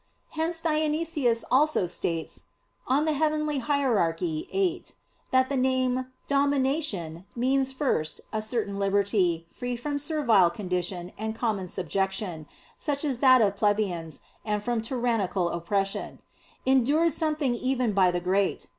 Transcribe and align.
Hence 0.31 0.61
Dionysius 0.61 1.45
also 1.51 1.85
states 1.85 2.45
(Coel. 2.89 3.05
Hier. 3.13 4.15
viii) 4.17 4.83
that 5.29 5.47
the 5.47 5.55
name 5.55 6.07
"Domination" 6.25 7.25
means 7.35 7.71
first 7.71 8.19
"a 8.33 8.41
certain 8.41 8.79
liberty, 8.79 9.45
free 9.51 9.75
from 9.75 9.99
servile 9.99 10.49
condition 10.49 11.11
and 11.19 11.35
common 11.35 11.67
subjection, 11.67 12.47
such 12.79 13.05
as 13.05 13.19
that 13.19 13.43
of 13.43 13.55
plebeians, 13.55 14.21
and 14.43 14.63
from 14.63 14.81
tyrannical 14.81 15.49
oppression," 15.49 16.17
endured 16.65 17.11
sometimes 17.13 17.61
even 17.61 17.93
by 17.93 18.09
the 18.09 18.19
great. 18.19 18.69